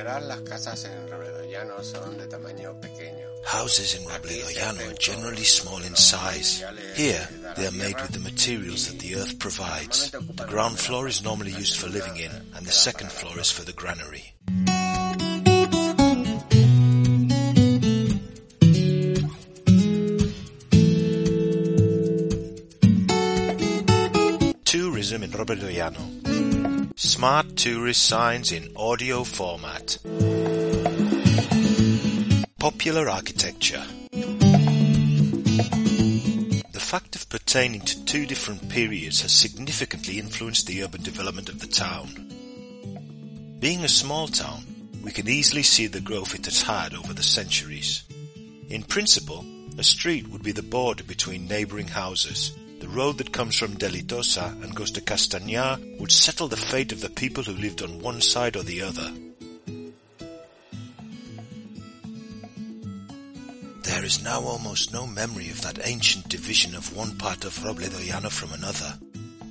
general 0.00 0.28
las 0.28 0.40
casas 0.40 0.84
en 0.84 1.84
son 1.84 2.16
de 2.16 2.26
tamaño 2.26 2.80
pequeño. 2.80 3.26
Houses 3.44 3.94
in 3.96 4.04
Robledo 4.06 4.46
are 4.46 4.94
generally 4.98 5.44
small 5.44 5.82
in 5.82 5.94
size. 5.94 6.64
Here, 6.94 7.28
they 7.56 7.66
are 7.66 7.72
made 7.72 8.00
with 8.00 8.12
the 8.12 8.20
materials 8.20 8.88
that 8.88 8.98
the 8.98 9.16
earth 9.16 9.38
provides. 9.38 10.10
The 10.10 10.46
ground 10.46 10.78
floor 10.78 11.06
is 11.08 11.22
normally 11.22 11.52
used 11.52 11.76
for 11.76 11.88
living 11.88 12.16
in, 12.16 12.30
and 12.54 12.66
the 12.66 12.72
second 12.72 13.10
floor 13.12 13.38
is 13.38 13.50
for 13.50 13.64
the 13.64 13.72
granary. 13.72 14.32
Tourism 24.64 25.22
in 25.24 25.30
Robledo 25.30 26.19
Smart 27.20 27.54
tourist 27.54 28.02
signs 28.06 28.50
in 28.50 28.72
audio 28.74 29.24
format. 29.24 29.98
Popular 32.58 33.10
architecture. 33.10 33.84
The 36.72 36.80
fact 36.80 37.16
of 37.16 37.28
pertaining 37.28 37.82
to 37.82 38.02
two 38.06 38.24
different 38.24 38.70
periods 38.70 39.20
has 39.20 39.32
significantly 39.32 40.18
influenced 40.18 40.66
the 40.66 40.82
urban 40.82 41.02
development 41.02 41.50
of 41.50 41.58
the 41.60 41.66
town. 41.66 42.08
Being 43.58 43.84
a 43.84 43.88
small 43.88 44.26
town, 44.26 44.64
we 45.04 45.12
can 45.12 45.28
easily 45.28 45.62
see 45.62 45.88
the 45.88 46.00
growth 46.00 46.34
it 46.34 46.46
has 46.46 46.62
had 46.62 46.94
over 46.94 47.12
the 47.12 47.22
centuries. 47.22 48.02
In 48.70 48.82
principle, 48.82 49.44
a 49.76 49.82
street 49.82 50.26
would 50.28 50.42
be 50.42 50.52
the 50.52 50.62
border 50.62 51.04
between 51.04 51.46
neighbouring 51.46 51.88
houses. 51.88 52.56
The 52.80 52.88
road 52.88 53.18
that 53.18 53.30
comes 53.30 53.56
from 53.56 53.76
Deleitosa 53.76 54.62
and 54.64 54.74
goes 54.74 54.90
to 54.92 55.02
Castañar 55.02 55.98
would 56.00 56.10
settle 56.10 56.48
the 56.48 56.56
fate 56.56 56.92
of 56.92 57.02
the 57.02 57.10
people 57.10 57.44
who 57.44 57.52
lived 57.52 57.82
on 57.82 58.00
one 58.00 58.22
side 58.22 58.56
or 58.56 58.62
the 58.62 58.80
other. 58.80 59.12
There 63.82 64.02
is 64.02 64.24
now 64.24 64.40
almost 64.40 64.94
no 64.94 65.06
memory 65.06 65.50
of 65.50 65.60
that 65.60 65.86
ancient 65.86 66.30
division 66.30 66.74
of 66.74 66.96
one 66.96 67.18
part 67.18 67.44
of 67.44 67.58
Robledo 67.58 68.30
from 68.30 68.52
another. 68.52 68.98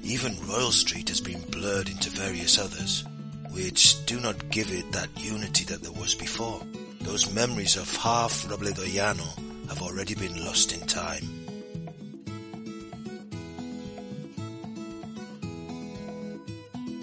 Even 0.01 0.35
Royal 0.47 0.71
Street 0.71 1.09
has 1.09 1.21
been 1.21 1.41
blurred 1.51 1.87
into 1.87 2.09
various 2.09 2.57
others, 2.57 3.05
which 3.51 4.03
do 4.07 4.19
not 4.19 4.49
give 4.49 4.71
it 4.71 4.91
that 4.91 5.09
unity 5.15 5.65
that 5.65 5.83
there 5.83 5.91
was 5.91 6.15
before. 6.15 6.63
Those 7.01 7.31
memories 7.31 7.77
of 7.77 7.95
half 7.95 8.47
Robledo 8.47 8.85
have 9.67 9.81
already 9.83 10.15
been 10.15 10.43
lost 10.43 10.73
in 10.73 10.87
time. 10.87 11.38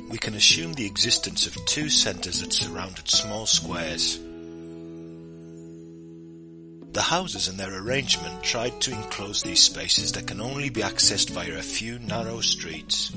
We 0.08 0.18
can 0.18 0.34
assume 0.34 0.74
the 0.74 0.86
existence 0.86 1.46
of 1.46 1.64
two 1.66 1.88
centres 1.88 2.40
that 2.40 2.52
surrounded 2.52 3.08
small 3.08 3.46
squares. 3.46 4.20
The 6.92 7.02
houses 7.02 7.48
and 7.48 7.58
their 7.58 7.76
arrangement 7.76 8.42
tried 8.42 8.80
to 8.82 8.92
enclose 8.92 9.42
these 9.42 9.60
spaces 9.60 10.12
that 10.12 10.26
can 10.26 10.40
only 10.40 10.70
be 10.70 10.80
accessed 10.80 11.30
via 11.30 11.58
a 11.58 11.62
few 11.62 11.98
narrow 11.98 12.40
streets. 12.40 13.12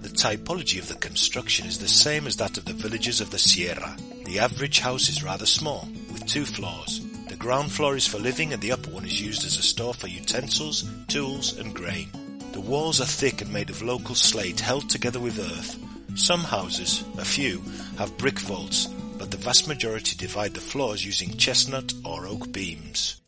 The 0.00 0.08
typology 0.08 0.80
of 0.80 0.88
the 0.88 0.96
construction 0.96 1.66
is 1.66 1.78
the 1.78 1.86
same 1.86 2.26
as 2.26 2.36
that 2.38 2.58
of 2.58 2.64
the 2.64 2.72
villages 2.72 3.20
of 3.20 3.30
the 3.30 3.38
Sierra. 3.38 3.96
The 4.24 4.40
average 4.40 4.80
house 4.80 5.08
is 5.08 5.22
rather 5.22 5.46
small, 5.46 5.88
with 6.10 6.26
two 6.26 6.44
floors. 6.44 7.06
The 7.28 7.36
ground 7.36 7.70
floor 7.70 7.96
is 7.96 8.06
for 8.06 8.18
living 8.18 8.52
and 8.52 8.60
the 8.60 8.72
upper 8.72 8.90
one 8.90 9.04
is 9.04 9.20
used 9.20 9.46
as 9.46 9.58
a 9.58 9.62
store 9.62 9.94
for 9.94 10.08
utensils, 10.08 10.84
tools 11.06 11.56
and 11.58 11.72
grain. 11.72 12.08
The 12.52 12.60
walls 12.60 13.00
are 13.00 13.06
thick 13.06 13.40
and 13.40 13.52
made 13.52 13.70
of 13.70 13.82
local 13.82 14.14
slate 14.14 14.60
held 14.60 14.88
together 14.88 15.20
with 15.20 15.38
earth. 15.38 15.78
Some 16.18 16.40
houses, 16.40 17.04
a 17.18 17.24
few, 17.24 17.62
have 17.96 18.16
brick 18.18 18.38
vaults 18.38 18.88
but 19.22 19.30
the 19.30 19.36
vast 19.36 19.68
majority 19.68 20.16
divide 20.16 20.52
the 20.52 20.60
floors 20.60 21.06
using 21.06 21.36
chestnut 21.36 21.94
or 22.04 22.26
oak 22.26 22.50
beams. 22.50 23.20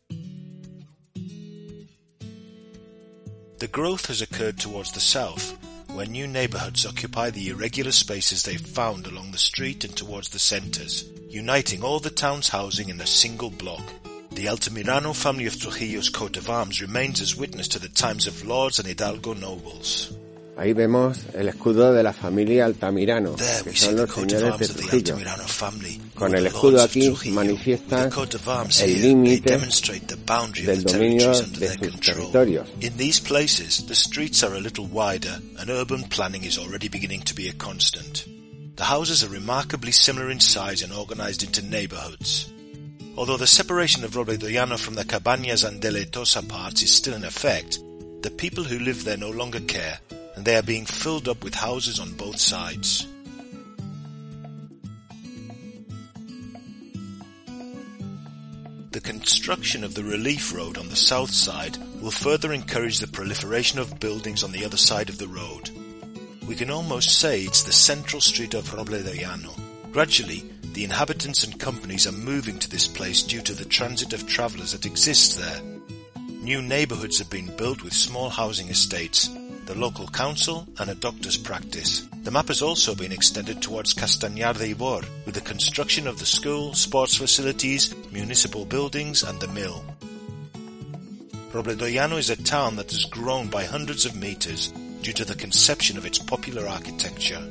The 3.59 3.69
growth 3.71 4.07
has 4.07 4.21
occurred 4.21 4.59
towards 4.59 4.91
the 4.91 4.99
south, 4.99 5.57
where 5.93 6.05
new 6.05 6.27
neighbourhoods 6.27 6.85
occupy 6.85 7.29
the 7.29 7.47
irregular 7.47 7.93
spaces 7.93 8.43
they've 8.43 8.59
found 8.59 9.07
along 9.07 9.31
the 9.31 9.37
street 9.37 9.85
and 9.85 9.95
towards 9.95 10.27
the 10.27 10.37
centres, 10.37 11.05
uniting 11.29 11.81
all 11.81 12.01
the 12.01 12.09
town's 12.09 12.49
housing 12.49 12.89
in 12.89 12.99
a 12.99 13.07
single 13.07 13.49
block. 13.49 13.81
The 14.35 14.47
Altamirano 14.47 15.13
family 15.15 15.47
of 15.47 15.57
Trujillo's 15.57 16.09
coat 16.09 16.35
of 16.35 16.49
arms 16.49 16.81
remains 16.81 17.21
as 17.21 17.37
witness 17.37 17.69
to 17.69 17.79
the 17.79 17.87
times 17.87 18.27
of 18.27 18.45
lords 18.45 18.79
and 18.79 18.87
hidalgo 18.87 19.33
nobles. 19.33 20.11
Ahí 20.57 20.73
vemos 20.73 21.19
el 21.33 21.47
escudo 21.47 21.93
de 21.93 22.03
la 22.03 22.11
familia 22.11 22.65
Altamirano, 22.65 23.37
que 23.37 23.73
son 23.73 23.95
los 23.95 24.11
señores 24.11 24.59
de 24.59 24.67
Trujillo. 24.67 25.17
Con 26.15 26.35
el 26.35 26.47
escudo 26.47 26.83
aquí 26.83 27.13
manifiestan 27.31 28.11
el 28.81 29.01
límite 29.01 29.57
del 30.65 30.83
dominio 30.83 31.29
de 31.29 31.35
sus 31.35 31.99
territorios. 32.01 32.67
In 32.81 32.97
these 32.97 33.21
places, 33.21 33.85
the 33.87 33.95
streets 33.95 34.43
are 34.43 34.57
a 34.57 34.59
little 34.59 34.87
wider 34.91 35.39
and 35.59 35.69
urban 35.69 36.03
planning 36.09 36.43
is 36.43 36.57
already 36.57 36.89
beginning 36.89 37.21
to 37.21 37.33
be 37.33 37.47
a 37.47 37.53
constant. 37.53 38.25
The 38.75 38.83
houses 38.83 39.23
are 39.23 39.29
remarkably 39.29 39.93
similar 39.93 40.29
in 40.29 40.41
size 40.41 40.83
and 40.83 40.91
organized 40.91 41.41
into 41.41 41.61
neighborhoods. 41.61 42.51
Although 43.17 43.37
the 43.37 43.47
separation 43.47 44.03
of 44.03 44.11
Robledo 44.11 44.77
from 44.77 44.95
the 44.95 45.05
Cabañas 45.05 45.65
and 45.65 45.81
Deleitosa 45.81 46.47
parts 46.47 46.81
is 46.81 46.93
still 46.93 47.13
in 47.13 47.23
effect, 47.23 47.79
the 48.21 48.29
people 48.29 48.65
who 48.65 48.79
live 48.79 49.05
there 49.05 49.15
no 49.15 49.29
longer 49.29 49.61
care 49.61 49.99
and 50.35 50.43
they 50.43 50.57
are 50.57 50.61
being 50.63 50.85
filled 50.85 51.29
up 51.29 51.43
with 51.43 51.55
houses 51.55 51.99
on 51.99 52.11
both 52.13 52.37
sides. 52.37 53.07
The 58.91 59.01
construction 59.01 59.83
of 59.83 59.93
the 59.93 60.03
relief 60.03 60.53
road 60.53 60.77
on 60.77 60.89
the 60.89 60.95
south 60.95 61.31
side 61.31 61.77
will 62.01 62.11
further 62.11 62.51
encourage 62.51 62.99
the 62.99 63.07
proliferation 63.07 63.79
of 63.79 63.99
buildings 63.99 64.43
on 64.43 64.51
the 64.51 64.65
other 64.65 64.77
side 64.77 65.09
of 65.09 65.17
the 65.17 65.27
road. 65.27 65.69
We 66.47 66.55
can 66.55 66.69
almost 66.69 67.19
say 67.19 67.41
it's 67.41 67.63
the 67.63 67.73
central 67.73 68.21
street 68.21 68.53
of 68.53 68.69
Robledo 68.71 69.13
Gradually, 69.91 70.43
the 70.75 70.83
inhabitants 70.83 71.45
and 71.45 71.57
companies 71.57 72.05
are 72.05 72.11
moving 72.11 72.59
to 72.59 72.69
this 72.69 72.85
place 72.85 73.23
due 73.23 73.41
to 73.41 73.53
the 73.53 73.63
transit 73.63 74.11
of 74.11 74.27
travellers 74.27 74.73
that 74.73 74.85
exists 74.85 75.37
there. 75.37 75.61
New 76.41 76.61
neighbourhoods 76.61 77.17
have 77.17 77.29
been 77.29 77.47
built 77.55 77.81
with 77.81 77.93
small 77.93 78.29
housing 78.29 78.67
estates, 78.67 79.29
the 79.67 79.73
local 79.73 80.05
council 80.07 80.67
and 80.77 80.89
a 80.89 80.95
doctor's 80.95 81.37
practice. 81.37 82.01
The 82.23 82.31
map 82.31 82.49
has 82.49 82.61
also 82.61 82.93
been 82.93 83.13
extended 83.13 83.61
towards 83.61 83.93
Castañar 83.93 84.57
de 84.57 84.75
Ibor 84.75 85.05
with 85.25 85.35
the 85.35 85.39
construction 85.39 86.07
of 86.07 86.19
the 86.19 86.25
school, 86.25 86.73
sports 86.73 87.15
facilities, 87.15 87.95
municipal 88.11 88.65
buildings 88.65 89.23
and 89.23 89.39
the 89.39 89.47
mill. 89.47 89.81
Robledo 91.53 92.17
is 92.17 92.29
a 92.29 92.43
town 92.43 92.75
that 92.75 92.91
has 92.91 93.05
grown 93.05 93.47
by 93.47 93.63
hundreds 93.63 94.05
of 94.05 94.13
meters 94.17 94.73
due 95.01 95.13
to 95.13 95.23
the 95.23 95.35
conception 95.35 95.97
of 95.97 96.05
its 96.05 96.19
popular 96.19 96.67
architecture. 96.67 97.41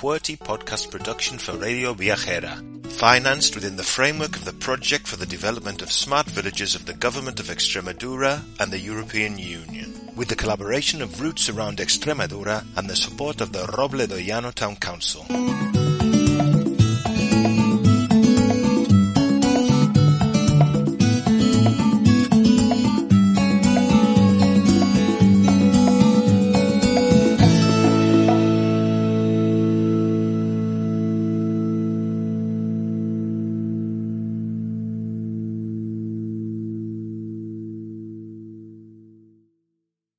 QWERTY 0.00 0.38
podcast 0.38 0.90
production 0.90 1.36
for 1.36 1.52
Radio 1.58 1.92
Viajera 1.92 2.56
financed 2.90 3.54
within 3.54 3.76
the 3.76 3.82
framework 3.82 4.34
of 4.34 4.46
the 4.46 4.54
Project 4.54 5.06
for 5.06 5.16
the 5.16 5.26
Development 5.26 5.82
of 5.82 5.92
Smart 5.92 6.26
Villages 6.26 6.74
of 6.74 6.86
the 6.86 6.94
Government 6.94 7.38
of 7.38 7.48
Extremadura 7.48 8.42
and 8.58 8.72
the 8.72 8.78
European 8.78 9.36
Union, 9.36 9.92
with 10.16 10.28
the 10.28 10.36
collaboration 10.36 11.02
of 11.02 11.20
Roots 11.20 11.50
Around 11.50 11.80
Extremadura 11.80 12.64
and 12.78 12.88
the 12.88 12.96
support 12.96 13.42
of 13.42 13.52
the 13.52 13.66
Robledo 13.76 14.16
Llano 14.26 14.52
Town 14.52 14.76
Council. 14.76 15.26